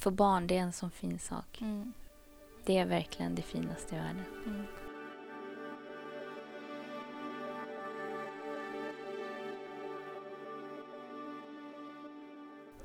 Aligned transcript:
Att 0.00 0.04
få 0.04 0.10
barn, 0.10 0.46
det 0.46 0.56
är 0.56 0.62
en 0.62 0.72
sån 0.72 0.90
fin 0.90 1.18
sak. 1.18 1.60
Mm. 1.60 1.92
Det 2.64 2.78
är 2.78 2.86
verkligen 2.86 3.34
det 3.34 3.42
finaste 3.42 3.94
i 3.94 3.98
världen. 3.98 4.24
Mm. 4.46 4.66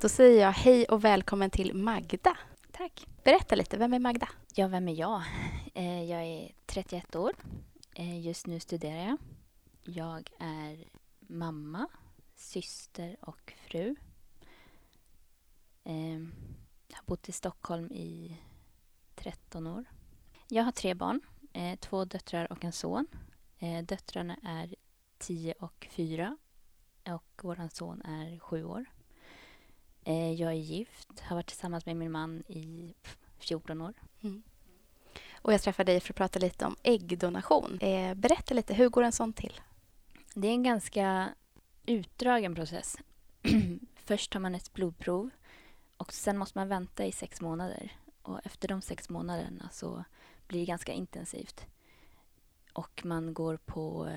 Då 0.02 0.10
säger 0.10 0.42
jag 0.42 0.52
hej 0.52 0.86
och 0.86 1.04
välkommen 1.04 1.50
till 1.50 1.74
Magda. 1.74 2.38
Tack. 2.72 3.08
Berätta 3.24 3.56
lite, 3.56 3.78
vem 3.78 3.94
är 3.94 4.00
Magda? 4.00 4.30
Ja, 4.54 4.68
vem 4.68 4.88
är 4.88 4.94
jag? 4.94 5.22
Eh, 5.74 6.04
jag 6.04 6.24
är 6.24 6.52
31 6.66 7.16
år. 7.16 7.34
Eh, 7.94 8.20
just 8.20 8.48
nu 8.48 8.60
studerar 8.60 9.06
jag. 9.06 9.18
Jag 9.84 10.30
är 10.40 10.88
mamma, 11.20 11.88
syster 12.36 13.18
och 13.22 13.54
fru. 13.68 13.96
Jag 16.88 16.98
har 16.98 17.04
bott 17.06 17.30
i 17.30 17.32
Stockholm 17.32 17.92
i 17.92 18.38
13 19.16 19.68
år. 19.68 19.86
Jag 20.48 20.64
har 20.64 20.72
tre 20.72 20.94
barn, 20.94 21.22
eh, 21.54 21.80
två 21.80 22.06
döttrar 22.06 22.52
och 22.52 22.66
en 22.66 22.72
son. 22.72 23.08
Eh, 23.60 23.84
döttrarna 23.84 24.38
är 24.44 24.76
10 25.18 25.54
och 25.60 25.88
4 25.92 26.38
och 27.08 27.42
vår 27.42 27.70
son 27.74 28.02
är 28.02 28.40
7 28.40 28.64
år. 28.64 28.86
Eh, 30.04 30.32
jag 30.32 30.52
är 30.52 30.56
gift, 30.56 31.20
har 31.20 31.36
varit 31.36 31.48
tillsammans 31.48 31.86
med 31.86 31.96
min 31.96 32.12
man 32.12 32.44
i 32.48 32.94
14 33.40 33.82
år. 33.82 33.94
Och 35.46 35.54
jag 35.54 35.62
träffade 35.62 35.92
dig 35.92 36.00
för 36.00 36.14
att 36.14 36.18
prata 36.18 36.40
lite 36.40 36.66
om 36.66 36.76
äggdonation. 36.84 37.80
Eh, 37.82 38.14
berätta 38.14 38.54
lite, 38.54 38.74
hur 38.74 38.90
går 38.90 39.04
en 39.04 39.12
sån 39.12 39.34
till? 39.34 39.62
Det 40.34 40.48
är 40.48 40.52
en 40.52 40.64
ganska 40.64 41.30
utdragen 41.86 42.56
process. 42.56 42.98
Först 43.96 44.32
tar 44.32 44.40
man 44.40 44.56
ett 44.56 44.74
blodprov 44.74 45.30
och 45.98 46.14
sen 46.14 46.38
måste 46.38 46.58
man 46.58 46.68
vänta 46.68 47.06
i 47.06 47.12
sex 47.12 47.42
månader. 47.42 47.92
Och 48.22 48.40
efter 48.46 48.68
de 48.68 48.82
sex 48.82 49.10
månaderna 49.10 49.70
så 49.72 50.04
blir 50.48 50.60
det 50.60 50.66
ganska 50.66 50.94
intensivt. 50.94 51.66
Och 52.74 53.02
man 53.06 53.34
går 53.34 53.58
på 53.58 54.10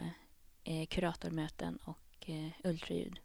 eh, 0.65 0.87
kuratormöten 0.87 1.79
och 1.85 2.31
eh, 2.31 2.51
ultraljud. 2.65 3.21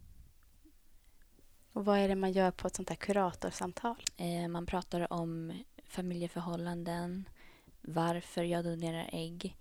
Och 1.74 1.86
vad 1.86 2.00
är 2.00 2.08
det 2.08 2.16
man 2.16 2.31
gör 2.31 2.52
på 2.52 2.68
ett 2.68 2.76
sånt 2.76 2.90
här 2.90 2.96
kuratorsamtal? 2.96 4.04
Eh, 4.18 4.48
man 4.48 4.66
pratar 4.66 5.14
om 5.14 5.54
familjeförhållanden, 5.86 7.30
varför 7.81 8.44
jag 8.44 8.64
donerar 8.66 9.09
ägg 9.14 9.58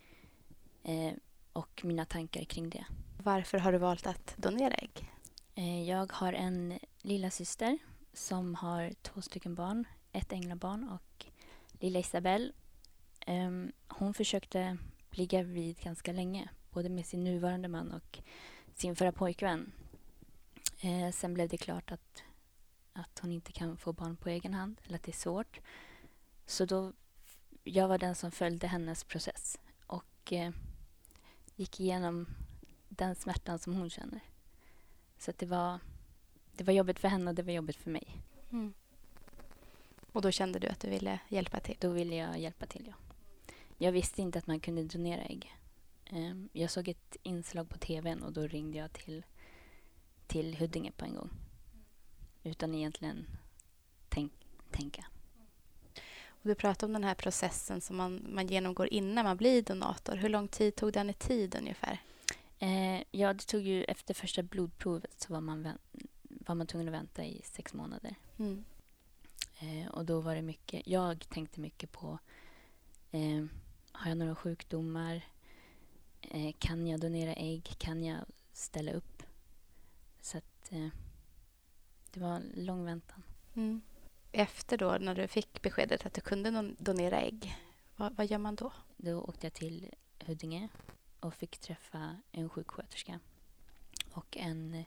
eh, 0.82 1.12
och 1.52 1.80
mina 1.84 2.04
tankar 2.04 2.44
kring 2.44 2.70
det. 2.70 2.84
Varför 3.22 3.58
har 3.58 3.72
du 3.72 3.78
valt 3.78 4.06
att 4.06 4.34
donera 4.36 4.74
ägg? 4.74 5.10
Eh, 5.54 5.88
Jag 5.88 6.12
har 6.12 6.32
en 6.32 6.78
lilla 7.02 7.30
syster 7.30 7.78
som 8.12 8.54
har 8.54 8.92
två 9.02 9.22
stycken 9.22 9.54
barn, 9.54 9.84
ett 10.12 10.32
änglabarn 10.32 10.88
och 10.88 11.26
lilla 11.72 11.98
Isabelle. 11.98 12.52
Um, 13.26 13.72
Hon 13.88 14.14
försökte 14.14 14.78
bli 15.10 15.26
gravid 15.26 15.78
ganska 15.78 16.12
länge, 16.12 16.48
både 16.70 16.88
med 16.88 17.06
sin 17.06 17.24
nuvarande 17.24 17.68
man 17.68 17.92
och 17.92 18.18
sin 18.74 18.96
förra 18.96 19.12
pojkvän. 19.12 19.72
Uh, 20.84 21.10
Sen 21.10 21.34
blev 21.34 21.48
det 21.48 21.56
klart 21.56 21.92
att, 21.92 22.22
att 22.92 23.18
hon 23.18 23.32
inte 23.32 23.52
kan 23.52 23.76
få 23.76 23.92
barn 23.92 24.16
på 24.16 24.28
egen 24.28 24.54
hand, 24.54 24.80
eller 24.84 24.96
att 24.96 25.02
det 25.02 25.10
är 25.10 25.16
svårt. 25.16 25.60
Så 26.46 26.64
då, 26.64 26.92
jag 27.64 27.88
var 27.88 27.98
den 27.98 28.14
som 28.14 28.30
följde 28.30 28.66
hennes 28.66 29.04
process 29.04 29.60
och 29.86 30.32
uh, 30.32 30.50
gick 31.56 31.80
igenom 31.80 32.26
den 32.88 33.14
smärtan 33.14 33.58
som 33.58 33.74
hon 33.74 33.90
känner. 33.90 34.20
Så 35.18 35.30
att 35.30 35.38
det 35.38 35.46
var, 35.46 35.80
det 36.62 36.66
var 36.66 36.72
jobbigt 36.72 36.98
för 36.98 37.08
henne 37.08 37.30
och 37.30 37.34
det 37.34 37.42
var 37.42 37.52
jobbigt 37.52 37.76
för 37.76 37.90
mig. 37.90 38.22
Mm. 38.52 38.72
Och 40.12 40.22
då 40.22 40.30
kände 40.30 40.58
du 40.58 40.68
att 40.68 40.80
du 40.80 40.90
ville 40.90 41.18
hjälpa 41.28 41.60
till? 41.60 41.76
Då 41.80 41.88
ville 41.88 42.16
jag 42.16 42.38
hjälpa 42.38 42.66
till, 42.66 42.84
ja. 42.86 42.94
Jag 43.78 43.92
visste 43.92 44.22
inte 44.22 44.38
att 44.38 44.46
man 44.46 44.60
kunde 44.60 44.84
donera 44.84 45.22
ägg. 45.22 45.52
Ehm, 46.04 46.48
Jag 46.52 46.70
såg 46.70 46.88
ett 46.88 47.16
inslag 47.22 47.68
på 47.68 47.78
tvn 47.78 48.22
och 48.22 48.32
då 48.32 48.46
ringde 48.46 48.78
jag 48.78 48.92
till, 48.92 49.24
till 50.26 50.56
Huddinge 50.56 50.92
på 50.92 51.04
en 51.04 51.14
gång. 51.14 51.30
Utan 52.42 52.74
egentligen 52.74 53.26
tänk, 54.08 54.32
tänka. 54.70 55.06
Och 56.26 56.48
du 56.48 56.54
pratade 56.54 56.86
om 56.86 56.92
den 56.92 57.04
här 57.04 57.14
processen 57.14 57.80
som 57.80 57.96
man, 57.96 58.26
man 58.28 58.46
genomgår 58.46 58.88
innan 58.92 59.24
man 59.24 59.36
blir 59.36 59.62
donator. 59.62 60.16
Hur 60.16 60.28
lång 60.28 60.48
tid 60.48 60.74
tog 60.76 60.92
den 60.92 61.10
i 61.10 61.14
tid 61.14 61.54
ungefär? 61.58 61.98
Eh, 62.58 63.02
ja, 63.10 63.34
det 63.34 63.46
tog 63.46 63.62
ju 63.62 63.84
efter 63.84 64.14
första 64.14 64.42
blodprovet 64.42 65.20
så 65.20 65.32
var 65.32 65.40
man, 65.40 65.68
var 66.46 66.54
man 66.54 66.66
tvungen 66.66 66.88
att 66.88 66.94
vänta 66.94 67.24
i 67.24 67.40
sex 67.44 67.74
månader. 67.74 68.14
Mm. 68.38 68.64
Eh, 69.60 69.88
och 69.88 70.04
då 70.04 70.20
var 70.20 70.34
det 70.34 70.42
mycket, 70.42 70.86
jag 70.86 71.28
tänkte 71.28 71.60
mycket 71.60 71.92
på, 71.92 72.18
eh, 73.10 73.44
har 73.92 74.08
jag 74.08 74.18
några 74.18 74.34
sjukdomar? 74.34 75.22
Eh, 76.20 76.54
kan 76.58 76.86
jag 76.86 77.00
donera 77.00 77.34
ägg? 77.34 77.74
Kan 77.78 78.04
jag 78.04 78.18
ställa 78.52 78.92
upp? 78.92 79.22
Så 80.20 80.38
att 80.38 80.72
eh, 80.72 80.88
det 82.10 82.20
var 82.20 82.36
en 82.36 82.52
lång 82.54 82.84
väntan. 82.84 83.22
Mm. 83.54 83.80
Efter 84.32 84.78
då, 84.78 84.96
när 85.00 85.14
du 85.14 85.28
fick 85.28 85.62
beskedet 85.62 86.06
att 86.06 86.14
du 86.14 86.20
kunde 86.20 86.74
donera 86.78 87.20
ägg, 87.20 87.56
vad, 87.96 88.16
vad 88.16 88.26
gör 88.26 88.38
man 88.38 88.54
då? 88.54 88.72
Då 88.96 89.20
åkte 89.20 89.46
jag 89.46 89.54
till 89.54 89.90
Huddinge 90.26 90.68
och 91.20 91.34
fick 91.34 91.58
träffa 91.58 92.16
en 92.32 92.48
sjuksköterska 92.48 93.20
och 94.12 94.36
en 94.36 94.84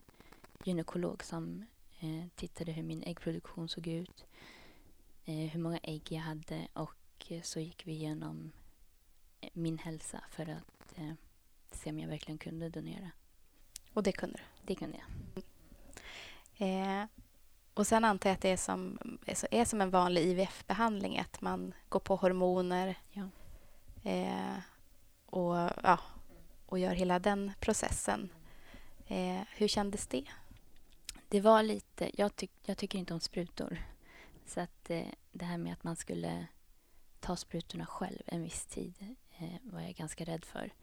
gynekolog 0.64 1.24
som 1.24 1.66
eh, 2.00 2.24
tittade 2.36 2.72
hur 2.72 2.84
min 2.84 3.04
äggproduktion 3.04 3.70
såg 3.70 3.88
ut, 3.88 4.26
eh, 5.26 5.36
hur 5.36 5.60
många 5.60 5.78
ägg 5.84 6.12
jag 6.12 6.22
hade 6.22 6.68
och 6.74 7.26
eh, 7.30 7.42
så 7.42 7.60
gick 7.60 7.88
vi 7.88 7.92
igenom 7.92 8.52
eh, 9.42 9.50
min 9.54 9.78
hälsa 9.78 10.24
för 10.32 10.50
att 10.50 10.98
eh, 10.98 11.14
se 11.72 11.90
om 11.90 12.00
jag 12.00 12.08
verkligen 12.10 12.38
kunde 12.38 12.70
donera. 12.70 13.12
Och 13.94 14.04
det 14.04 14.12
kunde 14.12 14.38
du? 14.38 14.44
Det 14.66 14.76
kunde 14.76 14.98
jag. 14.98 15.44
Eh, 16.58 17.06
och 17.74 17.88
sen 17.88 18.06
antar 18.06 18.30
jag 18.30 18.36
att 18.36 18.42
det 18.42 18.50
är 18.50 18.58
som, 18.58 18.98
är 19.26 19.36
så- 19.36 19.48
är 19.52 19.66
som 19.66 19.82
en 19.82 19.90
vanlig 19.90 20.22
IVF-behandling, 20.22 21.18
att 21.20 21.42
man 21.42 21.74
går 21.90 22.00
på 22.00 22.16
hormoner 22.16 22.96
Ja. 23.12 23.30
eh, 24.12 24.58
och, 25.26 25.56
ja, 25.84 26.00
och 26.66 26.80
gör 26.80 26.94
hela 26.94 27.20
den 27.20 27.52
processen. 27.60 28.30
Eh, 29.08 29.42
hur 29.56 29.68
kändes 29.68 30.08
det? 30.08 30.26
Det 31.36 31.42
var 31.42 31.64
lite, 31.64 32.12
jag, 32.14 32.36
tyck, 32.36 32.52
jag 32.66 32.78
tycker 32.78 33.00
inte 33.00 33.14
om 33.14 33.20
sprutor. 33.20 33.78
Så 34.46 34.60
att 34.62 34.90
eh, 34.90 35.08
det 35.32 35.46
här 35.46 35.58
med 35.58 35.74
att 35.74 35.84
man 35.84 35.96
skulle 35.96 36.48
ta 37.20 37.36
sprutorna 37.36 37.86
själv 37.86 38.22
en 38.26 38.44
viss 38.44 38.66
tid 38.66 39.16
eh, 39.38 39.56
var 39.64 39.82
jag 39.82 39.94
ganska 39.94 40.26
rädd 40.26 40.46
för. 40.46 40.74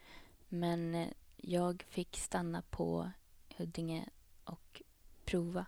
Men 0.48 0.94
eh, 0.94 1.08
jag 1.36 1.84
fick 1.88 2.16
stanna 2.16 2.62
på 2.62 3.10
Huddinge 3.56 4.08
och 4.44 4.82
prova 5.24 5.66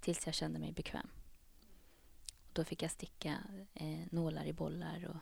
tills 0.00 0.26
jag 0.26 0.34
kände 0.34 0.58
mig 0.58 0.72
bekväm. 0.72 1.08
Och 2.26 2.50
då 2.52 2.64
fick 2.64 2.82
jag 2.82 2.90
sticka 2.90 3.38
eh, 3.74 4.00
nålar 4.10 4.44
i 4.44 4.52
bollar 4.52 5.08
och, 5.08 5.20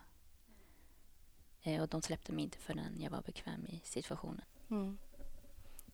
eh, 1.67 1.83
och 1.83 1.89
de 1.89 2.03
släppte 2.03 2.33
mig 2.33 2.45
inte 2.45 2.59
förrän 2.59 3.01
jag 3.01 3.11
var 3.11 3.23
bekväm 3.23 3.67
i 3.67 3.81
situationen. 3.85 4.45
Mm. 4.71 4.99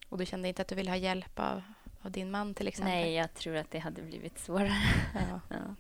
Och 0.08 0.18
du 0.18 0.26
kände 0.26 0.48
inte 0.48 0.62
att 0.62 0.68
du 0.68 0.74
ville 0.74 0.90
ha 0.90 0.96
hjälp 0.96 1.38
av, 1.38 1.62
av 2.04 2.10
din 2.10 2.30
man 2.30 2.54
till 2.54 2.68
exempel? 2.68 2.94
Nej, 2.94 3.14
jag 3.14 3.34
tror 3.34 3.56
att 3.56 3.70
det 3.70 3.78
hade 3.78 4.02
blivit 4.02 4.38
svårare. 4.38 4.72
Ja. 5.14 5.40
ja. 5.56 5.74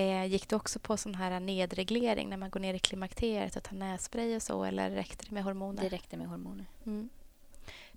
Eh, 0.00 0.24
gick 0.24 0.48
du 0.48 0.56
också 0.56 0.78
på 0.78 0.96
sån 0.96 1.14
här 1.14 1.40
nedreglering 1.40 2.28
när 2.28 2.36
man 2.36 2.50
går 2.50 2.60
ner 2.60 2.74
i 2.74 2.78
klimakteriet 2.78 3.56
och 3.56 3.62
tar 3.62 3.76
nässpray 3.76 4.36
och 4.36 4.42
så 4.42 4.64
eller 4.64 4.90
räckte 4.90 5.24
det 5.28 5.34
med 5.34 5.44
hormoner? 5.44 5.82
Det 5.82 5.88
räckte 5.88 6.16
med 6.16 6.28
hormoner. 6.28 6.66
Mm. 6.86 7.08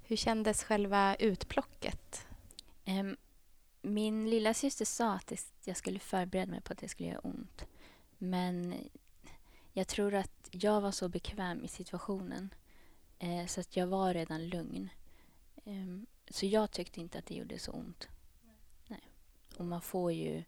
Hur 0.04 0.16
kändes 0.16 0.64
själva 0.64 1.16
utplocket? 1.16 2.28
Ehm, 2.86 3.18
min 3.82 4.30
lilla 4.30 4.54
syster 4.54 4.86
sa 4.86 5.14
att 5.14 5.34
jag 5.64 5.78
skulle 5.78 6.00
förbereda 6.00 6.52
mig 6.52 6.62
på 6.62 6.74
att 6.74 6.80
det 6.80 6.88
skulle 6.88 7.10
göra 7.10 7.20
ont. 7.20 7.66
Men 8.18 8.76
jag 9.74 9.88
tror 9.88 10.14
att 10.14 10.50
jag 10.52 10.82
var 10.82 10.92
så 10.92 11.10
bekväm 11.10 11.64
i 11.64 11.68
situationen 11.68 12.54
eh, 13.20 13.46
så 13.46 13.60
att 13.60 13.76
jag 13.78 13.88
var 13.88 14.14
redan 14.14 14.48
lugn. 14.48 14.90
Ehm, 15.66 16.06
så 16.30 16.46
jag 16.46 16.72
tyckte 16.72 17.00
inte 17.00 17.18
att 17.18 17.26
det 17.26 17.36
gjorde 17.36 17.60
så 17.60 17.72
ont. 17.72 18.08
Nej. 18.88 19.02
Och 19.58 19.66
man 19.66 19.82
får 19.82 20.12
ju 20.12 20.44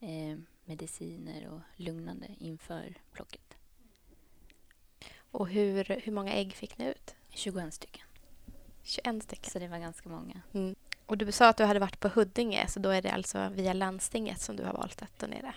eh, 0.00 0.38
mediciner 0.64 1.48
och 1.48 1.60
lugnande 1.76 2.26
inför 2.38 2.94
plocket. 3.12 3.54
Och 5.30 5.48
hur, 5.48 5.84
hur 5.84 6.12
många 6.12 6.32
ägg 6.32 6.52
fick 6.52 6.78
ni 6.78 6.84
ut? 6.84 7.14
21 7.30 7.74
stycken. 7.74 8.06
21 8.82 9.22
stycken. 9.22 9.50
Så 9.50 9.58
det 9.58 9.68
var 9.68 9.78
ganska 9.78 10.08
många. 10.08 10.42
Mm. 10.52 10.74
Och 11.06 11.18
du 11.18 11.32
sa 11.32 11.48
att 11.48 11.56
du 11.56 11.64
hade 11.64 11.80
varit 11.80 12.00
på 12.00 12.08
Huddinge, 12.08 12.66
så 12.68 12.80
då 12.80 12.88
är 12.90 13.02
det 13.02 13.10
alltså 13.12 13.48
via 13.48 13.72
landstinget 13.72 14.40
som 14.40 14.56
du 14.56 14.64
har 14.64 14.72
valt 14.72 15.02
att 15.02 15.18
donera. 15.18 15.54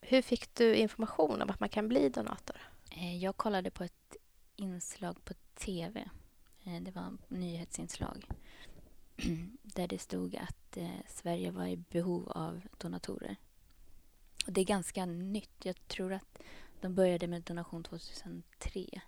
Hur 0.00 0.22
fick 0.22 0.54
du 0.54 0.74
information 0.76 1.42
om 1.42 1.50
att 1.50 1.60
man 1.60 1.68
kan 1.68 1.88
bli 1.88 2.08
donator? 2.08 2.56
Eh, 2.90 3.16
Jag 3.16 3.36
kollade 3.36 3.70
på 3.70 3.84
ett 3.84 4.16
inslag 4.56 5.24
på 5.24 5.34
tv. 5.54 6.08
Eh, 6.64 6.82
det 6.82 6.90
var 6.90 7.14
ett 7.14 7.30
nyhetsinslag 7.30 8.24
där 9.62 9.88
det 9.88 9.98
stod 9.98 10.36
att 10.36 10.76
eh, 10.76 11.00
Sverige 11.08 11.50
var 11.50 11.66
i 11.66 11.76
behov 11.76 12.28
av 12.28 12.60
donatorer. 12.78 13.36
Och 14.46 14.52
det 14.52 14.60
är 14.60 14.64
ganska 14.64 15.06
nytt. 15.06 15.64
Jag 15.64 15.88
tror 15.88 16.12
att 16.12 16.38
de 16.80 16.94
började 16.94 17.26
med 17.26 17.42
donation 17.42 17.82
2003. 17.82 19.00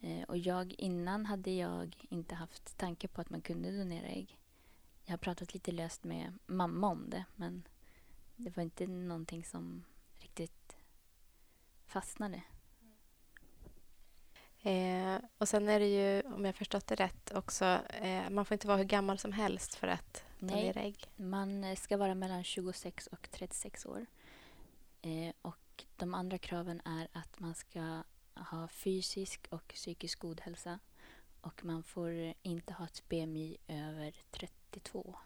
Eh, 0.00 0.22
och 0.22 0.38
jag, 0.38 0.74
innan 0.78 1.26
hade 1.26 1.50
jag 1.50 2.06
inte 2.10 2.34
haft 2.34 2.78
tanke 2.78 3.08
på 3.08 3.20
att 3.20 3.30
man 3.30 3.40
kunde 3.40 3.78
donera 3.78 4.06
ägg. 4.06 4.38
Jag 5.04 5.12
har 5.12 5.18
pratat 5.18 5.54
lite 5.54 5.72
löst 5.72 6.04
med 6.04 6.38
mamma 6.46 6.88
om 6.88 7.10
det 7.10 7.24
men 7.36 7.62
det 8.36 8.56
var 8.56 8.62
inte 8.62 8.86
någonting 8.86 9.44
som 9.44 9.84
riktigt 10.18 10.76
fastnade. 11.86 12.42
Eh, 14.62 15.16
och 15.38 15.48
sen 15.48 15.68
är 15.68 15.80
det 15.80 15.86
ju, 15.86 16.22
om 16.34 16.44
jag 16.44 16.54
förstått 16.54 16.86
det 16.86 16.94
rätt, 16.94 17.32
också 17.34 17.64
eh, 17.88 18.30
man 18.30 18.44
får 18.44 18.54
inte 18.54 18.66
vara 18.66 18.76
hur 18.76 18.84
gammal 18.84 19.18
som 19.18 19.32
helst 19.32 19.74
för 19.74 19.88
att 19.88 20.24
donera 20.38 20.80
ägg. 20.80 21.06
Man 21.16 21.64
eh, 21.64 21.76
ska 21.76 21.96
vara 21.96 22.14
mellan 22.14 22.44
26 22.44 23.06
och 23.06 23.30
36 23.30 23.86
år. 23.86 24.06
Eh, 25.02 25.32
och 25.42 25.84
de 25.96 26.14
andra 26.14 26.38
kraven 26.38 26.80
är 26.84 27.08
att 27.12 27.40
man 27.40 27.54
ska 27.54 28.02
ha 28.34 28.68
fysisk 28.68 29.46
och 29.50 29.68
psykisk 29.68 30.18
god 30.18 30.40
hälsa 30.40 30.78
och 31.40 31.64
man 31.64 31.82
får 31.82 32.34
inte 32.42 32.72
ha 32.72 32.84
ett 32.84 33.08
BMI 33.08 33.56
över 33.68 34.12
32. 34.30 35.18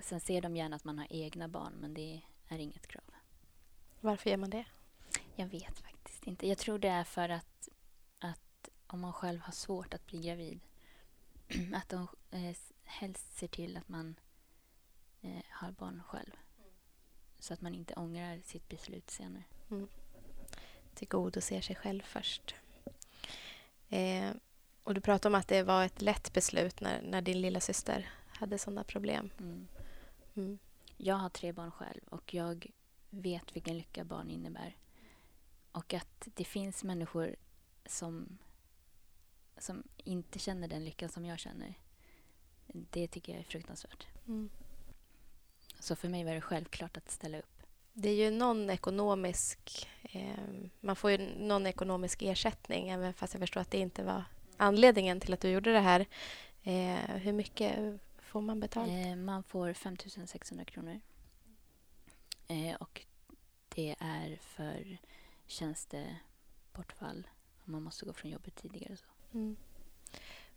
Sen 0.00 0.20
ser 0.20 0.42
de 0.42 0.56
gärna 0.56 0.76
att 0.76 0.84
man 0.84 0.98
har 0.98 1.06
egna 1.10 1.48
barn, 1.48 1.72
men 1.80 1.94
det 1.94 2.20
är 2.48 2.58
inget 2.58 2.86
krav. 2.86 3.04
Varför 4.00 4.30
gör 4.30 4.36
man 4.36 4.50
det? 4.50 4.64
Jag 5.36 5.46
vet 5.46 5.78
faktiskt 5.78 6.26
inte. 6.26 6.48
Jag 6.48 6.58
tror 6.58 6.78
det 6.78 6.88
är 6.88 7.04
för 7.04 7.28
att 7.28 7.68
om 8.92 9.00
man 9.00 9.12
själv 9.12 9.40
har 9.40 9.52
svårt 9.52 9.94
att 9.94 10.06
bli 10.06 10.20
gravid 10.20 10.60
att 11.74 11.88
de 11.88 12.08
eh, 12.30 12.56
helst 12.84 13.38
ser 13.38 13.48
till 13.48 13.76
att 13.76 13.88
man 13.88 14.14
eh, 15.20 15.42
har 15.48 15.70
barn 15.72 16.02
själv. 16.06 16.32
Så 17.38 17.54
att 17.54 17.60
man 17.60 17.74
inte 17.74 17.94
ångrar 17.94 18.40
sitt 18.44 18.68
beslut 18.68 19.10
senare. 19.10 19.44
Mm. 19.70 19.88
Tillgodoser 20.94 21.60
sig 21.60 21.76
själv 21.76 22.02
först. 22.02 22.54
Eh, 23.88 24.30
och 24.82 24.94
du 24.94 25.00
pratade 25.00 25.34
om 25.34 25.40
att 25.40 25.48
det 25.48 25.62
var 25.62 25.84
ett 25.84 26.02
lätt 26.02 26.32
beslut 26.32 26.80
när, 26.80 27.02
när 27.02 27.22
din 27.22 27.40
lilla 27.40 27.60
syster 27.60 28.10
hade 28.26 28.58
sådana 28.58 28.84
problem. 28.84 29.30
Mm. 29.38 29.68
Mm. 30.34 30.58
Jag 30.96 31.16
har 31.16 31.28
tre 31.28 31.52
barn 31.52 31.70
själv 31.70 32.00
och 32.04 32.34
jag 32.34 32.66
vet 33.10 33.56
vilken 33.56 33.78
lycka 33.78 34.04
barn 34.04 34.30
innebär. 34.30 34.76
Och 35.72 35.94
att 35.94 36.28
det 36.34 36.44
finns 36.44 36.84
människor 36.84 37.36
som, 37.86 38.38
som 39.62 39.82
inte 39.96 40.38
känner 40.38 40.68
den 40.68 40.84
lyckan 40.84 41.08
som 41.08 41.24
jag 41.24 41.38
känner. 41.38 41.74
Det 42.66 43.08
tycker 43.08 43.32
jag 43.32 43.40
är 43.40 43.44
fruktansvärt. 43.44 44.06
Mm. 44.26 44.50
Så 45.78 45.96
för 45.96 46.08
mig 46.08 46.24
var 46.24 46.34
det 46.34 46.40
självklart 46.40 46.96
att 46.96 47.10
ställa 47.10 47.38
upp. 47.38 47.62
Det 47.92 48.08
är 48.08 48.14
ju 48.14 48.30
någon 48.30 48.70
ekonomisk... 48.70 49.88
Eh, 50.02 50.38
man 50.80 50.96
får 50.96 51.10
ju 51.10 51.18
någon 51.38 51.66
ekonomisk 51.66 52.22
ersättning 52.22 52.88
även 52.88 53.14
fast 53.14 53.34
jag 53.34 53.40
förstår 53.40 53.60
att 53.60 53.70
det 53.70 53.78
inte 53.78 54.04
var 54.04 54.24
anledningen 54.56 55.20
till 55.20 55.32
att 55.32 55.40
du 55.40 55.48
gjorde 55.48 55.72
det 55.72 55.80
här. 55.80 56.06
Eh, 56.62 57.16
hur 57.16 57.32
mycket 57.32 58.00
får 58.18 58.40
man 58.40 58.60
betalt? 58.60 58.90
Eh, 58.90 59.16
man 59.16 59.42
får 59.42 59.72
5 59.72 59.96
600 60.26 60.64
kronor. 60.64 61.00
Eh, 62.48 62.74
och 62.74 63.06
det 63.74 63.96
är 63.98 64.36
för 64.36 64.98
tjänstebortfall 65.46 67.26
om 67.64 67.72
man 67.72 67.82
måste 67.82 68.06
gå 68.06 68.12
från 68.12 68.30
jobbet 68.30 68.54
tidigare. 68.54 68.96
Så. 68.96 69.11
Mm. 69.34 69.56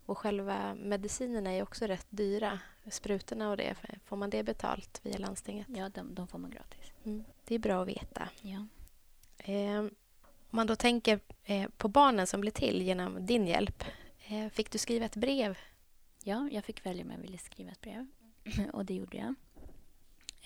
och 0.06 0.18
själva 0.18 0.74
medicinerna 0.74 1.50
är 1.50 1.62
också 1.62 1.86
rätt 1.86 2.06
dyra. 2.10 2.58
Sprutorna 2.90 3.50
och 3.50 3.56
det, 3.56 3.76
får 4.04 4.16
man 4.16 4.30
det 4.30 4.42
betalt 4.42 5.00
via 5.02 5.18
landstinget? 5.18 5.66
Ja, 5.68 5.88
de, 5.88 6.14
de 6.14 6.28
får 6.28 6.38
man 6.38 6.50
gratis. 6.50 6.92
Mm. 7.04 7.24
Det 7.44 7.54
är 7.54 7.58
bra 7.58 7.82
att 7.82 7.88
veta. 7.88 8.28
Ja. 8.40 8.66
Eh, 9.38 9.78
om 9.78 9.90
man 10.50 10.66
då 10.66 10.76
tänker 10.76 11.20
eh, 11.44 11.68
på 11.76 11.88
barnen 11.88 12.26
som 12.26 12.40
blev 12.40 12.50
till 12.50 12.82
genom 12.82 13.26
din 13.26 13.46
hjälp. 13.46 13.84
Eh, 14.28 14.48
fick 14.48 14.70
du 14.70 14.78
skriva 14.78 15.04
ett 15.04 15.16
brev? 15.16 15.58
ja, 16.26 16.48
jag 16.52 16.64
fick 16.64 16.86
välja 16.86 17.04
om 17.04 17.10
jag 17.10 17.18
ville 17.18 17.38
skriva 17.38 17.70
ett 17.70 17.80
brev. 17.80 18.06
och 18.72 18.84
det 18.84 18.94
gjorde 18.94 19.16
jag. 19.16 19.34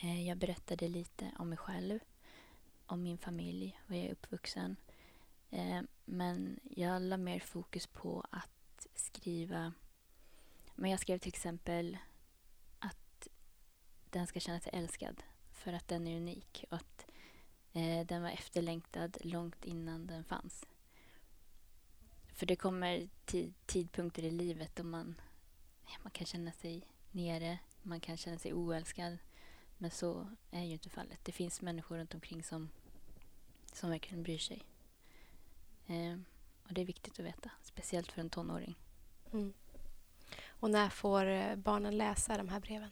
Eh, 0.03 0.29
jag 0.29 0.39
berättade 0.39 0.89
lite 0.89 1.31
om 1.39 1.49
mig 1.49 1.59
själv, 1.59 1.99
om 2.87 3.03
min 3.03 3.19
familj, 3.19 3.81
var 3.87 3.97
jag 3.97 4.07
är 4.07 4.13
uppvuxen. 4.13 4.77
Men 6.13 6.61
jag 6.63 7.03
la 7.03 7.17
mer 7.17 7.41
fokus 7.41 7.87
på 7.87 8.27
att 8.31 8.87
skriva... 8.95 9.73
Men 10.75 10.91
jag 10.91 11.01
skrev 11.01 11.19
till 11.19 11.29
exempel 11.29 11.99
att 12.79 13.29
den 14.11 14.27
ska 14.27 14.41
känna 14.41 14.61
sig 14.61 14.73
älskad 14.75 15.23
för 15.51 15.73
att 15.73 15.89
den 15.89 16.07
är 16.07 16.17
unik 16.17 16.65
och 16.71 16.77
att 16.77 17.07
eh, 17.73 18.07
den 18.07 18.23
var 18.23 18.31
efterlängtad 18.31 19.17
långt 19.21 19.65
innan 19.65 20.07
den 20.07 20.25
fanns. 20.25 20.67
För 22.35 22.47
det 22.47 22.57
kommer 22.57 23.09
tid, 23.25 23.55
tidpunkter 23.67 24.23
i 24.23 24.31
livet 24.31 24.77
då 24.77 24.83
man, 24.83 25.21
ja, 25.87 25.93
man 26.03 26.11
kan 26.11 26.27
känna 26.27 26.53
sig 26.53 26.87
nere, 27.11 27.59
man 27.83 28.01
kan 28.01 28.17
känna 28.17 28.39
sig 28.39 28.55
oälskad. 28.55 29.19
Men 29.79 29.91
så 29.91 30.37
är 30.51 30.65
ju 30.65 30.73
inte 30.73 30.91
fallet. 30.91 31.19
Det 31.25 31.33
finns 31.33 31.63
människor 31.63 31.99
runt 31.99 32.15
omkring 32.15 32.43
som, 32.43 32.69
som 33.73 33.91
verkligen 33.91 34.23
bryr 34.23 34.39
sig. 34.39 34.65
Eh, 35.91 36.19
och 36.65 36.75
det 36.75 36.81
är 36.81 36.85
viktigt 36.85 37.21
att 37.21 37.27
veta, 37.27 37.51
speciellt 37.63 38.13
för 38.13 38.21
en 38.21 38.31
tonåring. 38.31 38.77
Mm. 39.33 39.53
Och 40.49 40.71
när 40.71 40.89
får 40.89 41.27
eh, 41.27 41.57
barnen 41.57 41.99
läsa 41.99 42.37
de 42.37 42.49
här 42.49 42.61
breven? 42.61 42.91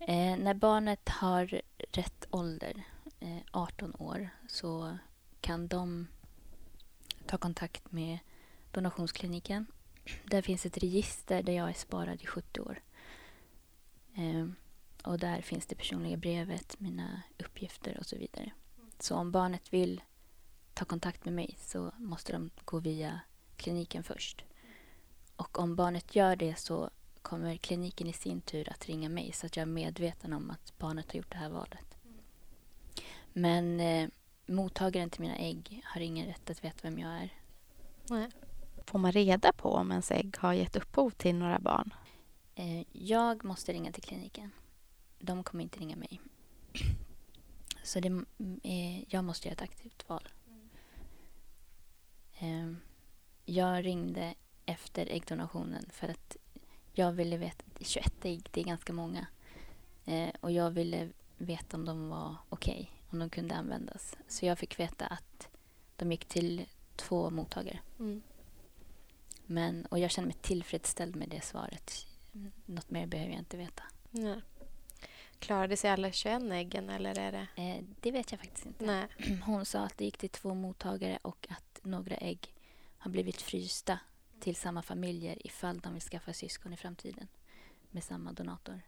Eh, 0.00 0.38
när 0.38 0.54
barnet 0.54 1.08
har 1.08 1.60
rätt 1.92 2.26
ålder, 2.30 2.82
eh, 3.20 3.38
18 3.50 3.94
år, 3.98 4.28
så 4.48 4.98
kan 5.40 5.68
de 5.68 6.06
ta 7.26 7.38
kontakt 7.38 7.92
med 7.92 8.18
donationskliniken. 8.70 9.66
Där 10.24 10.42
finns 10.42 10.66
ett 10.66 10.78
register 10.78 11.42
där 11.42 11.52
jag 11.52 11.68
är 11.68 11.72
sparad 11.72 12.22
i 12.22 12.26
70 12.26 12.60
år. 12.60 12.82
Eh, 14.14 14.48
och 15.04 15.18
där 15.18 15.40
finns 15.40 15.66
det 15.66 15.74
personliga 15.74 16.16
brevet, 16.16 16.80
mina 16.80 17.22
uppgifter 17.38 17.98
och 17.98 18.06
så 18.06 18.16
vidare. 18.16 18.52
Så 18.98 19.16
om 19.16 19.32
barnet 19.32 19.72
vill 19.72 20.02
ta 20.82 20.86
kontakt 20.86 21.24
med 21.24 21.34
mig 21.34 21.58
så 21.60 21.92
måste 21.98 22.32
de 22.32 22.50
gå 22.64 22.78
via 22.78 23.20
kliniken 23.56 24.02
först. 24.02 24.44
Och 25.36 25.58
om 25.58 25.76
barnet 25.76 26.16
gör 26.16 26.36
det 26.36 26.58
så 26.58 26.90
kommer 27.22 27.56
kliniken 27.56 28.06
i 28.06 28.12
sin 28.12 28.40
tur 28.40 28.70
att 28.70 28.86
ringa 28.86 29.08
mig 29.08 29.32
så 29.32 29.46
att 29.46 29.56
jag 29.56 29.62
är 29.62 29.66
medveten 29.66 30.32
om 30.32 30.50
att 30.50 30.78
barnet 30.78 31.12
har 31.12 31.16
gjort 31.16 31.30
det 31.30 31.38
här 31.38 31.48
valet. 31.48 31.96
Men 33.32 33.80
eh, 33.80 34.08
mottagaren 34.46 35.10
till 35.10 35.20
mina 35.20 35.36
ägg 35.36 35.82
har 35.84 36.00
ingen 36.00 36.26
rätt 36.26 36.50
att 36.50 36.64
veta 36.64 36.78
vem 36.82 36.98
jag 36.98 37.10
är. 37.12 37.30
Nej. 38.10 38.30
Får 38.86 38.98
man 38.98 39.12
reda 39.12 39.52
på 39.52 39.72
om 39.72 39.90
ens 39.90 40.10
ägg 40.10 40.36
har 40.38 40.52
gett 40.52 40.76
upphov 40.76 41.10
till 41.10 41.34
några 41.34 41.58
barn? 41.58 41.94
Eh, 42.54 42.84
jag 42.92 43.44
måste 43.44 43.72
ringa 43.72 43.92
till 43.92 44.02
kliniken. 44.02 44.50
De 45.18 45.44
kommer 45.44 45.64
inte 45.64 45.78
ringa 45.78 45.96
mig. 45.96 46.20
Så 47.82 48.00
det, 48.00 48.24
eh, 48.62 49.12
jag 49.12 49.24
måste 49.24 49.48
göra 49.48 49.54
ett 49.54 49.62
aktivt 49.62 50.08
val. 50.08 50.28
Eh, 52.42 52.72
jag 53.44 53.84
ringde 53.84 54.34
efter 54.66 55.06
äggdonationen 55.10 55.84
för 55.90 56.08
att 56.08 56.36
jag 56.92 57.12
ville 57.12 57.36
veta, 57.36 57.64
21 57.80 58.24
ägg, 58.24 58.48
det 58.50 58.60
är 58.60 58.64
ganska 58.64 58.92
många. 58.92 59.26
Eh, 60.04 60.30
och 60.40 60.52
jag 60.52 60.70
ville 60.70 61.08
veta 61.38 61.76
om 61.76 61.84
de 61.84 62.08
var 62.08 62.36
okej, 62.48 62.90
om 63.10 63.18
de 63.18 63.30
kunde 63.30 63.54
användas. 63.54 64.16
Så 64.28 64.46
jag 64.46 64.58
fick 64.58 64.80
veta 64.80 65.06
att 65.06 65.48
de 65.96 66.12
gick 66.12 66.24
till 66.24 66.66
två 66.96 67.30
mottagare. 67.30 67.80
Mm. 67.98 68.22
Men, 69.46 69.86
och 69.86 69.98
jag 69.98 70.10
känner 70.10 70.26
mig 70.26 70.36
tillfredsställd 70.40 71.16
med 71.16 71.28
det 71.28 71.40
svaret. 71.40 72.06
Något 72.66 72.90
mer 72.90 73.06
behöver 73.06 73.30
jag 73.30 73.38
inte 73.38 73.56
veta. 73.56 73.82
Nej. 74.10 74.40
Klarade 75.38 75.76
sig 75.76 75.90
alla 75.90 76.12
21 76.12 76.42
äggen 76.42 76.90
eller 76.90 77.18
är 77.18 77.32
det... 77.32 77.62
Eh, 77.62 77.84
det 78.00 78.10
vet 78.10 78.32
jag 78.32 78.40
faktiskt 78.40 78.66
inte. 78.66 78.84
Nej. 78.86 79.08
Hon 79.44 79.64
sa 79.64 79.80
att 79.80 79.98
det 79.98 80.04
gick 80.04 80.18
till 80.18 80.30
två 80.30 80.54
mottagare 80.54 81.18
och 81.22 81.46
att 81.50 81.71
några 81.84 82.16
ägg 82.16 82.54
har 82.98 83.10
blivit 83.10 83.42
frysta 83.42 83.98
till 84.40 84.56
samma 84.56 84.82
familjer 84.82 85.46
ifall 85.46 85.78
de 85.80 85.92
vill 85.92 86.02
skaffa 86.02 86.32
syskon 86.32 86.72
i 86.72 86.76
framtiden 86.76 87.28
med 87.90 88.04
samma 88.04 88.32
donator. 88.32 88.80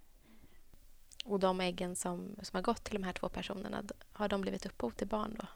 Och 1.25 1.41
de 1.41 1.61
äggen 1.61 1.97
som, 1.97 2.37
som 2.43 2.57
har 2.57 2.63
gått 2.63 2.85
till 2.85 2.95
de 2.95 3.03
här 3.05 3.13
två 3.13 3.29
personerna, 3.29 3.83
har 4.13 4.29
de 4.29 4.41
blivit 4.41 4.67
upphov 4.67 4.91
till 4.91 5.07
barn 5.09 5.37
då? 5.41 5.47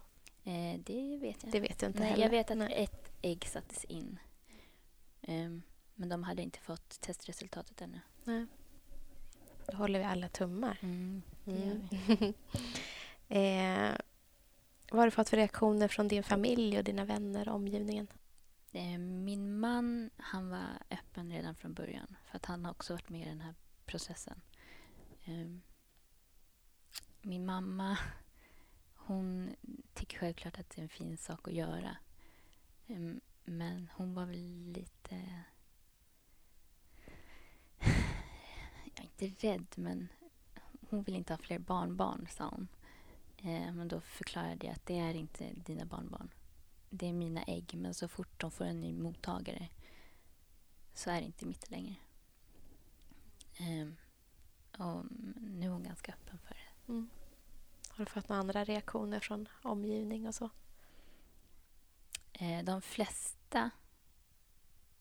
Eh, 0.51 0.81
det 0.81 1.17
vet 1.19 1.43
jag 1.43 1.53
Det 1.53 1.61
vet 1.61 1.83
inte 1.83 1.99
Nej, 2.01 2.09
heller. 2.11 2.23
jag 2.23 2.31
vet 2.31 2.51
att 2.51 2.57
Nej. 2.59 2.73
ett 2.85 3.13
ägg 3.23 3.45
sattes 3.49 3.85
in. 3.85 4.19
Ehm, 5.23 5.63
men 5.95 6.09
de 6.09 6.23
hade 6.23 6.43
inte 6.43 6.59
fått 6.59 7.01
testresultatet 7.01 7.81
ännu. 7.81 8.01
Nej. 8.25 8.47
Då 9.67 9.77
håller 9.77 9.99
vi 9.99 10.05
alla 10.05 10.29
tummar. 10.29 10.79
Mm, 10.83 11.23
det 11.45 11.53
Mm. 11.53 11.69
gör 11.69 12.17
vi. 12.17 12.35
eh, 13.29 13.95
vad 14.91 14.99
har 14.99 15.07
du 15.07 15.11
fått 15.11 15.29
för 15.29 15.37
reaktioner 15.37 15.89
från 15.89 16.09
din 16.09 16.23
familj 16.23 16.79
och 16.79 16.85
dina 16.85 17.05
vänner 17.05 17.49
och 17.49 17.55
omgivningen? 17.55 18.09
Eh, 18.73 18.99
min 18.99 19.59
man 19.59 20.11
han 20.17 20.51
var 20.51 20.69
öppen 20.91 21.33
redan 21.33 21.55
från 21.55 21.75
början 21.75 22.17
för 22.25 22.37
att 22.37 22.47
han 22.47 22.65
har 22.65 22.71
också 22.73 22.93
varit 22.93 23.09
med 23.09 23.21
i 23.21 23.29
den 23.29 23.41
här 23.41 23.55
processen. 23.87 24.41
Ehm, 25.25 25.63
min 27.23 27.47
mamma 27.47 27.99
hon 28.95 29.55
tycker 29.95 30.19
självklart 30.19 30.59
att 30.59 30.71
det 30.71 30.81
är 30.81 30.83
en 30.83 30.89
fin 30.89 31.17
sak 31.17 31.49
att 31.49 31.55
göra. 31.55 31.97
Ehm, 32.87 33.21
men 33.45 33.89
hon 33.95 34.15
var 34.15 34.27
väl 34.27 34.73
lite... 34.73 35.45
Jag 38.85 39.05
är 39.05 39.25
inte 39.25 39.47
rädd, 39.47 39.67
men 39.75 40.09
hon 40.91 41.03
vill 41.03 41.15
inte 41.15 41.33
ha 41.33 41.39
fler 41.39 41.59
barnbarn, 41.59 42.27
sa 42.31 42.49
hon. 42.49 42.69
Eh, 43.43 43.73
men 43.73 43.89
då 43.89 44.01
förklarade 44.01 44.67
jag 44.67 44.75
att 44.75 44.87
det 44.87 44.99
är 44.99 45.15
inte 45.15 45.53
dina 45.55 45.85
barnbarn. 45.85 46.31
Det 46.91 47.07
är 47.07 47.13
mina 47.13 47.43
ägg, 47.43 47.75
men 47.75 47.95
så 47.95 48.09
fort 48.09 48.41
de 48.41 48.51
får 48.51 48.65
en 48.65 48.81
ny 48.81 48.93
mottagare 48.93 49.69
så 50.95 51.11
är 51.11 51.21
det 51.21 51.27
inte 51.27 51.47
mitt 51.47 51.71
längre. 51.71 51.95
Eh, 53.57 53.89
och 54.87 55.05
nu 55.41 55.67
är 55.67 55.71
hon 55.71 55.83
ganska 55.83 56.13
öppen 56.13 56.39
för 56.39 56.55
det. 56.55 56.93
Mm. 56.93 57.11
Har 57.89 58.05
du 58.05 58.11
fått 58.11 58.29
några 58.29 58.41
andra 58.41 58.65
reaktioner 58.65 59.21
från 59.21 59.49
omgivning 59.63 60.27
och 60.27 60.35
så? 60.35 60.51
Eh, 62.33 62.65
de 62.65 62.83
flesta 62.83 63.71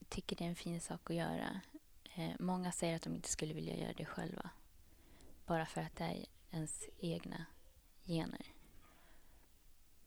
tycker 0.10 0.36
det 0.36 0.44
är 0.44 0.50
en 0.50 0.56
fin 0.56 0.82
sak 0.82 1.10
att 1.10 1.16
göra. 1.16 1.62
Eh, 2.16 2.32
många 2.40 2.72
säger 2.72 2.96
att 2.96 3.02
de 3.02 3.16
inte 3.16 3.30
skulle 3.30 3.54
vilja 3.54 3.78
göra 3.78 3.94
det 3.94 4.06
själva. 4.06 4.50
Bara 5.46 5.66
för 5.66 5.82
att 5.82 5.96
det 5.96 6.04
är 6.04 6.26
ens 6.52 6.86
egna 7.00 7.46
gener. 8.08 8.54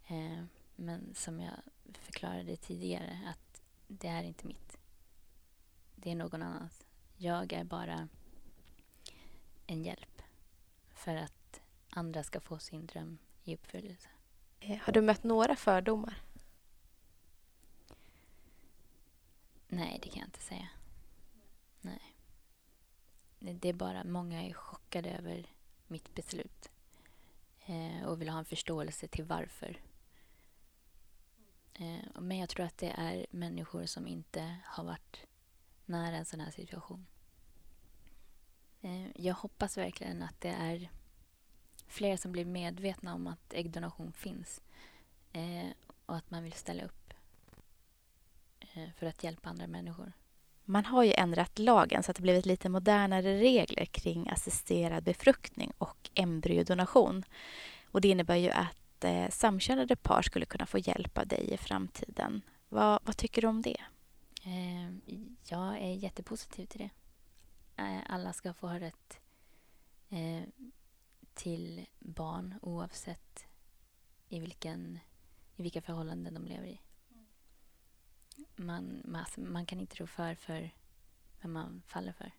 Eh, 0.06 0.44
men 0.76 1.14
som 1.14 1.40
jag 1.40 1.54
förklarade 1.92 2.56
tidigare 2.56 3.20
att 3.26 3.62
det 3.86 4.08
är 4.08 4.22
inte 4.22 4.46
mitt. 4.46 4.78
Det 5.94 6.10
är 6.10 6.14
någon 6.14 6.42
annans. 6.42 6.86
Jag 7.16 7.52
är 7.52 7.64
bara 7.64 8.08
en 9.66 9.84
hjälp 9.84 10.22
för 10.94 11.16
att 11.16 11.60
andra 11.90 12.22
ska 12.22 12.40
få 12.40 12.58
sin 12.58 12.86
dröm 12.86 13.18
i 13.44 13.54
uppfyllelse. 13.54 14.08
Eh, 14.60 14.78
har 14.78 14.92
du 14.92 15.00
mött 15.00 15.24
några 15.24 15.56
fördomar? 15.56 16.22
Nej, 19.68 19.98
det 20.02 20.08
kan 20.08 20.18
jag 20.18 20.28
inte 20.28 20.42
säga. 20.42 20.68
Nej. 21.80 22.16
Det 23.38 23.68
är 23.68 23.72
bara 23.72 24.04
många 24.04 24.42
är 24.42 24.52
chockade 24.52 25.10
över 25.10 25.46
mitt 25.86 26.14
beslut 26.14 26.70
Eh, 27.70 28.04
och 28.04 28.20
vill 28.20 28.28
ha 28.28 28.38
en 28.38 28.44
förståelse 28.44 29.08
till 29.08 29.24
varför. 29.24 29.80
Eh, 31.74 32.20
men 32.20 32.38
jag 32.38 32.48
tror 32.48 32.66
att 32.66 32.78
det 32.78 32.94
är 32.96 33.26
människor 33.30 33.86
som 33.86 34.06
inte 34.06 34.56
har 34.64 34.84
varit 34.84 35.26
nära 35.86 36.16
en 36.16 36.24
sån 36.24 36.40
här 36.40 36.50
situation. 36.50 37.06
Eh, 38.80 39.20
jag 39.20 39.34
hoppas 39.34 39.78
verkligen 39.78 40.22
att 40.22 40.40
det 40.40 40.48
är 40.48 40.90
fler 41.86 42.16
som 42.16 42.32
blir 42.32 42.44
medvetna 42.44 43.14
om 43.14 43.26
att 43.26 43.54
äggdonation 43.54 44.12
finns 44.12 44.62
eh, 45.32 45.68
och 46.06 46.16
att 46.16 46.30
man 46.30 46.44
vill 46.44 46.52
ställa 46.52 46.84
upp 46.84 47.14
eh, 48.60 48.90
för 48.90 49.06
att 49.06 49.24
hjälpa 49.24 49.50
andra 49.50 49.66
människor. 49.66 50.12
Man 50.70 50.84
har 50.84 51.04
ju 51.04 51.12
ändrat 51.16 51.58
lagen 51.58 52.02
så 52.02 52.10
att 52.10 52.16
det 52.16 52.22
blivit 52.22 52.46
lite 52.46 52.68
modernare 52.68 53.38
regler 53.38 53.84
kring 53.84 54.28
assisterad 54.28 55.04
befruktning 55.04 55.72
och 55.78 56.10
embryodonation. 56.14 57.24
Och 57.84 58.00
det 58.00 58.08
innebär 58.08 58.36
ju 58.36 58.50
att 58.50 59.04
eh, 59.04 59.28
samkönade 59.30 59.96
par 59.96 60.22
skulle 60.22 60.46
kunna 60.46 60.66
få 60.66 60.78
hjälp 60.78 61.18
av 61.18 61.26
dig 61.26 61.50
i 61.52 61.56
framtiden. 61.56 62.42
Vad, 62.68 63.00
vad 63.04 63.16
tycker 63.16 63.42
du 63.42 63.48
om 63.48 63.62
det? 63.62 63.80
Eh, 64.44 65.14
jag 65.48 65.78
är 65.78 65.94
jättepositiv 65.94 66.66
till 66.66 66.80
det. 66.80 66.90
Eh, 67.82 68.00
alla 68.06 68.32
ska 68.32 68.54
få 68.54 68.66
ha 68.66 68.80
rätt 68.80 69.20
eh, 70.08 70.42
till 71.34 71.86
barn 71.98 72.54
oavsett 72.62 73.44
i, 74.28 74.40
vilken, 74.40 74.98
i 75.56 75.62
vilka 75.62 75.82
förhållanden 75.82 76.34
de 76.34 76.46
lever 76.46 76.66
i. 76.66 76.80
Man, 78.56 79.02
man, 79.04 79.20
alltså, 79.20 79.40
man 79.40 79.66
kan 79.66 79.80
inte 79.80 79.96
rå 79.96 80.06
för 80.06 80.34
för 80.34 80.70
vem 81.40 81.52
man 81.52 81.82
faller 81.86 82.12
för. 82.12 82.32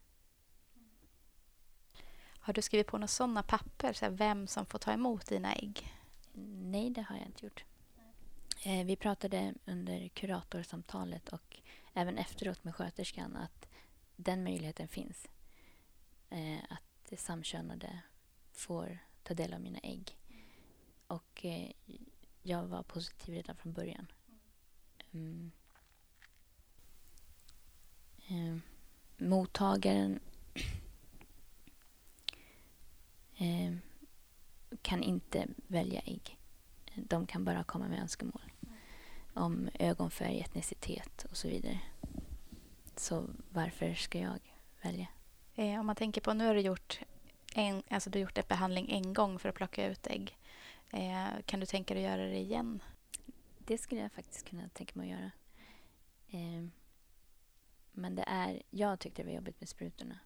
Har 2.39 2.53
du 2.53 2.61
skrivit 2.61 2.87
på 2.87 2.97
några 2.97 3.07
sådana 3.07 3.43
papper, 3.43 3.93
så 3.93 4.05
här, 4.05 4.11
vem 4.11 4.47
som 4.47 4.65
får 4.65 4.79
ta 4.79 4.91
emot 4.91 5.27
dina 5.27 5.55
ägg? 5.55 5.93
Nej, 6.61 6.89
det 6.89 7.01
har 7.01 7.17
jag 7.17 7.25
inte 7.25 7.45
gjort. 7.45 7.65
Eh, 8.63 8.85
vi 8.85 8.95
pratade 8.95 9.53
under 9.65 10.07
kuratorsamtalet 10.07 11.29
och 11.29 11.59
även 11.93 12.17
efteråt 12.17 12.63
med 12.63 12.75
sköterskan 12.75 13.35
att 13.35 13.67
den 14.15 14.43
möjligheten 14.43 14.87
finns. 14.87 15.27
Eh, 16.29 16.59
att 16.69 17.19
samkönade 17.19 18.01
får 18.51 18.97
ta 19.23 19.33
del 19.33 19.53
av 19.53 19.61
mina 19.61 19.79
ägg. 19.79 20.17
Och 21.07 21.45
eh, 21.45 21.71
jag 22.41 22.63
var 22.63 22.83
positiv 22.83 23.35
redan 23.35 23.55
från 23.55 23.73
början. 23.73 24.07
Mm. 25.11 25.51
Eh, 28.31 28.57
mottagaren 29.17 30.19
eh, 33.37 33.73
kan 34.81 35.03
inte 35.03 35.47
välja 35.67 36.01
ägg. 36.01 36.37
De 36.95 37.27
kan 37.27 37.45
bara 37.45 37.63
komma 37.63 37.87
med 37.87 38.01
önskemål 38.01 38.51
om 39.33 39.69
ögonfärg, 39.73 40.39
etnicitet 40.39 41.25
och 41.29 41.37
så 41.37 41.47
vidare. 41.47 41.79
Så 42.95 43.25
varför 43.49 43.93
ska 43.93 44.19
jag 44.19 44.39
välja? 44.81 45.07
Eh, 45.55 45.79
om 45.79 45.85
man 45.85 45.95
tänker 45.95 46.21
på, 46.21 46.33
nu 46.33 46.47
har 46.47 46.55
du 46.55 46.61
gjort, 46.61 46.99
en, 47.55 47.83
alltså 47.89 48.09
du 48.09 48.19
gjort 48.19 48.37
en 48.37 48.43
behandling 48.47 48.91
en 48.91 49.13
gång 49.13 49.39
för 49.39 49.49
att 49.49 49.55
plocka 49.55 49.87
ut 49.87 50.07
ägg. 50.07 50.37
Eh, 50.89 51.27
kan 51.45 51.59
du 51.59 51.65
tänka 51.65 51.93
dig 51.93 52.05
att 52.05 52.11
göra 52.11 52.27
det 52.27 52.39
igen? 52.39 52.83
Det 53.57 53.77
skulle 53.77 54.01
jag 54.01 54.11
faktiskt 54.11 54.49
kunna 54.49 54.69
tänka 54.69 54.99
mig 54.99 55.13
att 55.13 55.19
göra. 55.19 55.31
Eh, 56.29 56.67
men 57.91 58.15
det 58.15 58.23
är, 58.27 58.61
jag 58.69 58.99
tyckte 58.99 59.21
det 59.21 59.25
var 59.25 59.35
jobbigt 59.35 59.59
med 59.59 59.69
sprutorna. 59.69 60.19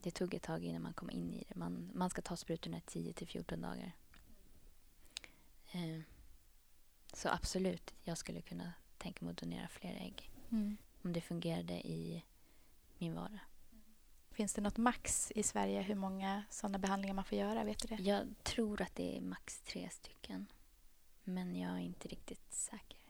Det 0.00 0.10
tog 0.10 0.34
ett 0.34 0.42
tag 0.42 0.64
innan 0.64 0.82
man 0.82 0.94
kom 0.94 1.10
in 1.10 1.32
i 1.32 1.44
det. 1.48 1.54
Man, 1.54 1.90
man 1.94 2.10
ska 2.10 2.22
ta 2.22 2.36
sprutorna 2.36 2.80
10 2.86 3.12
till 3.12 3.26
14 3.26 3.60
dagar. 3.60 3.92
Eh, 5.72 6.00
så 7.12 7.28
absolut, 7.28 7.94
jag 8.02 8.18
skulle 8.18 8.40
kunna 8.40 8.72
tänka 8.98 9.24
mig 9.24 9.32
att 9.32 9.38
donera 9.38 9.68
fler 9.68 9.94
ägg. 9.94 10.30
Mm. 10.50 10.76
Om 11.02 11.12
det 11.12 11.20
fungerade 11.20 11.74
i 11.74 12.24
min 12.98 13.14
vardag. 13.14 13.40
Finns 14.30 14.54
det 14.54 14.60
något 14.60 14.76
max 14.76 15.32
i 15.34 15.42
Sverige 15.42 15.82
hur 15.82 15.94
många 15.94 16.44
sådana 16.50 16.78
behandlingar 16.78 17.14
man 17.14 17.24
får 17.24 17.38
göra? 17.38 17.64
Vet 17.64 17.88
du 17.88 17.96
det? 17.96 18.02
Jag 18.02 18.34
tror 18.42 18.82
att 18.82 18.94
det 18.94 19.16
är 19.16 19.20
max 19.20 19.60
tre 19.60 19.90
stycken. 19.90 20.46
Men 21.24 21.56
jag 21.56 21.72
är 21.72 21.78
inte 21.80 22.08
riktigt 22.08 22.52
säker. 22.54 23.01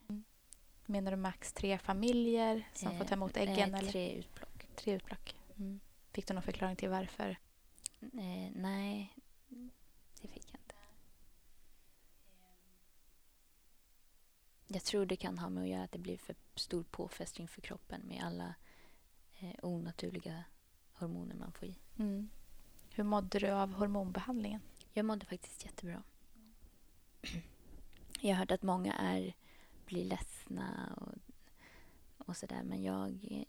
Menar 0.87 1.11
du 1.11 1.17
max 1.17 1.53
tre 1.53 1.79
familjer 1.79 2.69
som 2.75 2.93
Eh, 2.93 2.99
får 2.99 3.05
ta 3.05 3.15
emot 3.15 3.35
nej, 3.35 3.49
äggen? 3.49 3.75
eller? 3.75 3.93
Tre 3.93 4.13
utplock. 4.15 4.67
tre 4.77 4.93
utplock. 4.95 5.37
Mm. 5.57 5.81
Fick 6.13 6.27
du 6.27 6.35
någon 6.35 6.43
förklaring 6.43 6.77
till 6.77 6.89
varför? 6.89 7.37
Eh, 8.01 8.51
nej, 8.55 9.15
det 10.23 10.29
fick 10.29 10.45
jag 10.53 10.61
inte. 10.61 10.75
Jag 14.67 14.85
tror 14.85 15.07
det 15.07 15.17
kan 15.17 15.39
ha 15.39 15.49
med 15.49 15.63
att 15.63 15.69
göra 15.69 15.83
att 15.85 15.93
det 15.93 15.99
blir 15.99 16.17
för 16.19 16.35
stor 16.55 16.83
påfrestning 16.83 17.49
för 17.49 17.61
kroppen 17.61 18.01
med 18.09 18.25
alla 18.25 18.55
eh, 19.41 19.55
onaturliga 19.63 20.45
hormoner 20.93 21.35
man 21.35 21.53
får 21.53 21.69
i. 21.69 21.77
Mm. 21.99 22.29
Hur 22.95 23.05
mådde 23.05 23.39
du 23.39 23.51
av 23.51 23.73
hormonbehandlingen? 23.73 24.61
Jag 24.93 25.05
mådde 25.05 25.27
faktiskt 25.27 25.65
jättebra. 25.65 26.03
Jag 28.21 28.31
har 28.31 28.39
hört 28.39 28.51
att 28.51 28.63
många 28.63 28.93
är, 28.95 29.35
blir 29.93 30.05
ledsna 30.05 30.95
och, 30.97 31.13
och 32.27 32.37
sådär 32.37 32.63
men 32.63 32.83
jag, 32.83 33.45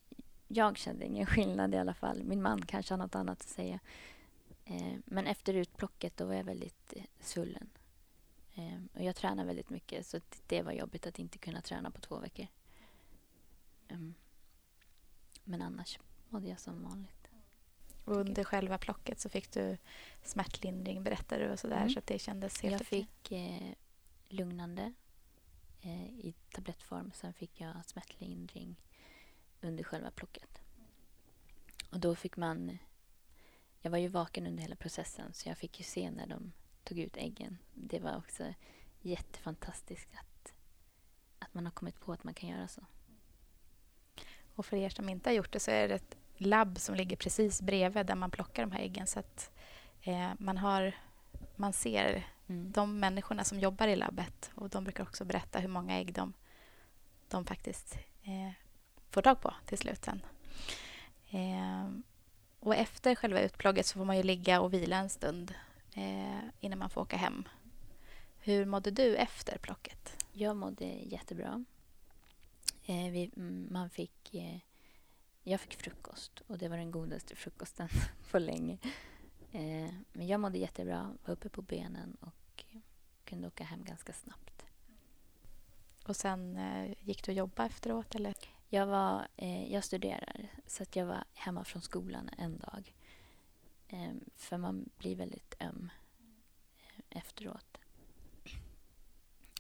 jag 0.48 0.78
kände 0.78 1.06
ingen 1.06 1.26
skillnad 1.26 1.74
i 1.74 1.78
alla 1.78 1.94
fall. 1.94 2.24
Min 2.24 2.42
man 2.42 2.62
kanske 2.66 2.94
har 2.94 2.98
något 2.98 3.16
annat 3.16 3.42
att 3.42 3.48
säga. 3.48 3.80
Eh, 4.66 4.94
men 5.06 5.28
efter 5.28 5.54
utplocket 5.54 6.18
då 6.18 6.26
var 6.26 6.34
jag 6.34 6.44
väldigt 6.44 6.94
eh, 6.96 7.04
svullen. 7.20 7.70
Eh, 8.56 8.80
och 8.94 9.04
jag 9.04 9.16
tränar 9.16 9.46
väldigt 9.46 9.70
mycket 9.70 10.06
så 10.06 10.20
det- 10.48 10.62
var 10.62 10.72
jobbigt 10.72 11.08
att 11.08 11.20
inte 11.20 11.38
kunna 11.38 11.62
träna 11.62 11.92
på 11.92 12.02
två 12.02 12.20
veckor. 12.20 12.48
Mm. 13.88 14.14
Men 15.44 15.62
annars 15.62 16.00
mådde 16.30 16.48
jag 16.50 16.60
som 16.60 16.84
vanligt. 16.84 17.28
Och 18.06 18.16
under 18.16 18.44
själva 18.44 18.78
plocket 18.78 19.20
så 19.20 19.30
fick 19.30 19.52
du 19.52 19.78
smärtlindring 20.24 21.04
berättade 21.04 21.46
du 21.46 21.52
och 21.52 21.60
sådär 21.60 21.78
Mm. 21.78 21.90
så 21.90 22.00
att 22.00 22.08
det 22.08 22.20
kändes 22.20 22.62
helt 22.62 22.74
Jag 22.74 22.82
okej. 22.82 23.08
fick 23.22 23.32
eh, 23.32 23.74
lugnande 24.30 24.94
eh, 25.84 26.04
i 26.04 26.34
tablettform. 26.52 27.12
Sen 27.14 27.34
fick 27.34 27.62
jag 27.62 27.86
smärtlindring 27.86 28.76
under 29.62 29.84
själva 29.84 30.12
plocket. 30.12 30.62
Och 31.92 32.00
då 32.00 32.16
fick 32.16 32.38
man... 32.38 32.78
Jag 33.82 33.92
var 33.92 33.98
ju 33.98 34.08
vaken 34.08 34.48
under 34.48 34.62
hela 34.62 34.76
processen 34.76 35.34
så 35.34 35.50
jag 35.50 35.58
fick 35.58 35.80
ju 35.80 35.84
se 35.84 36.12
när 36.12 36.28
de 36.28 36.52
tog 36.84 37.00
ut 37.00 37.18
äggen. 37.18 37.58
Det 37.74 38.00
var 38.00 38.18
också 38.18 38.54
jättefantastiskt 39.02 40.10
att, 40.14 40.54
att 41.40 41.54
man 41.54 41.66
har 41.66 41.72
kommit 41.72 42.00
på 42.00 42.14
att 42.14 42.24
man 42.24 42.34
kan 42.34 42.50
göra 42.50 42.68
så. 42.68 42.82
Och 44.56 44.66
för 44.66 44.78
er 44.78 44.90
som 44.90 45.10
inte 45.10 45.30
har 45.30 45.36
gjort 45.36 45.52
det 45.52 45.60
så 45.60 45.72
är 45.72 45.88
det 45.88 45.96
ett 45.96 46.18
labb 46.38 46.80
som 46.80 46.96
ligger 46.96 47.16
precis 47.16 47.62
bredvid 47.62 48.06
där 48.06 48.16
man 48.16 48.32
plockar 48.32 48.64
de 48.64 48.72
här 48.72 48.80
äggen 48.80 49.08
så 49.08 49.20
att 49.20 49.52
eh, 50.02 50.32
man, 50.38 50.58
har, 50.58 50.96
man 51.56 51.74
ser 51.74 52.28
Mm. 52.54 52.72
de 52.72 53.00
människorna 53.00 53.44
som 53.44 53.60
jobbar 53.60 53.88
i 53.88 53.96
labbet 53.96 54.52
och 54.56 54.70
de 54.70 54.84
brukar 54.84 55.04
också 55.04 55.26
berätta 55.26 55.60
hur 55.60 55.68
många 55.68 56.00
ägg 56.00 56.14
de, 56.14 56.34
de 57.28 57.46
faktiskt 57.46 57.98
eh, 58.24 58.52
får 59.10 59.22
tag 59.22 59.42
på 59.42 59.54
till 59.66 59.78
slut. 59.78 60.08
Eh, 61.30 61.90
och 62.60 62.76
efter 62.76 63.16
själva 63.16 63.42
utplogget 63.42 63.86
så 63.86 63.98
får 63.98 64.06
man 64.06 64.18
ju 64.18 64.24
ligga 64.24 64.62
och 64.62 64.74
vila 64.74 64.98
en 64.98 65.10
stund 65.10 65.54
eh, 65.94 66.40
innan 66.60 66.80
man 66.80 66.90
får 66.90 67.02
åka 67.02 67.18
hem. 67.18 67.48
Hur 68.40 68.66
mådde 68.66 68.92
du 68.92 69.16
efter 69.16 69.58
plocket? 69.58 70.26
Jag 70.32 70.56
mådde 70.56 70.86
jättebra. 70.86 71.66
Eh, 72.86 73.12
vi, 73.12 73.32
man 73.72 73.90
fick, 73.90 74.34
eh, 74.34 74.58
jag 75.44 75.60
fick 75.60 75.76
frukost 75.76 76.42
och 76.48 76.58
det 76.58 76.70
var 76.70 76.78
den 76.78 76.92
godaste 76.92 77.36
frukosten 77.36 77.88
på 78.32 78.40
länge. 78.40 78.78
Eh, 79.52 79.94
men 80.14 80.28
jag 80.28 80.40
mådde 80.40 80.58
jättebra, 80.58 81.18
var 81.26 81.34
uppe 81.34 81.50
på 81.50 81.62
benen 81.62 82.18
och 82.22 82.43
kunde 83.26 83.48
åka 83.48 83.64
hem 83.64 83.84
ganska 83.84 84.14
snabbt. 84.14 84.66
Och 86.08 86.16
sen 86.16 86.58
eh, 86.58 86.94
gick 87.00 87.24
du 87.24 87.32
och 87.32 87.38
jobba 87.38 87.66
efteråt? 87.66 88.16
Eller? 88.16 88.34
Jag, 88.70 88.88
var, 88.88 89.28
eh, 89.38 89.74
jag 89.74 89.84
studerar 89.84 90.50
så 90.68 90.84
att 90.84 90.96
jag 90.96 91.06
var 91.06 91.24
hemma 91.34 91.64
från 91.64 91.82
skolan 91.82 92.30
en 92.38 92.58
dag. 92.58 92.94
Eh, 93.88 94.12
för 94.36 94.58
man 94.58 94.90
blir 94.98 95.16
väldigt 95.16 95.56
öm 95.60 95.92
eh, 96.78 97.18
efteråt. 97.18 97.78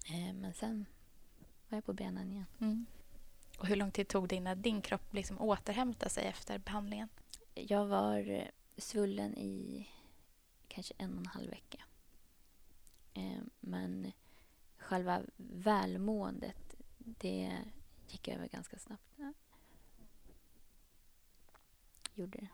Eh, 0.10 0.34
men 0.34 0.54
sen 0.54 0.86
var 1.70 1.78
jag 1.78 1.86
på 1.86 1.94
benen 1.94 2.32
igen. 2.32 2.46
Mm. 2.60 2.86
Och 3.60 3.68
hur 3.68 3.76
lång 3.76 3.92
tid 3.92 4.08
tog 4.08 4.28
det 4.28 4.36
innan 4.36 4.62
din 4.62 4.82
kropp 4.82 5.14
liksom 5.14 5.42
återhämtade 5.42 6.10
sig 6.10 6.26
efter 6.26 6.58
behandlingen? 6.58 7.10
Jag 7.54 7.86
var 7.86 8.30
eh, 8.30 8.48
svullen 8.78 9.38
i 9.38 9.88
kanske 10.68 10.94
en 10.98 11.14
och 11.14 11.20
en 11.20 11.26
halv 11.26 11.50
vecka. 11.50 11.84
Eh, 13.14 13.42
men 13.60 14.12
själva 14.78 15.22
välmåendet, 15.38 16.76
det 16.98 17.58
gick 18.08 18.28
över 18.28 18.48
ganska 18.48 18.80
snabbt. 18.80 19.20
Gjorde 22.16 22.38
det. 22.38 22.48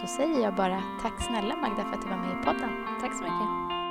Då 0.00 0.06
säger 0.06 0.40
jag 0.40 0.56
bara 0.56 0.82
tack 1.02 1.22
snälla 1.22 1.56
Magda 1.56 1.84
för 1.84 1.92
att 1.92 2.02
du 2.02 2.08
var 2.08 2.16
med 2.16 2.40
i 2.40 2.44
podden. 2.44 3.00
Tack 3.00 3.16
så 3.16 3.22
mycket. 3.22 3.83